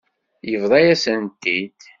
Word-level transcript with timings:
Yebḍa-yasent-t-id. 0.51 1.79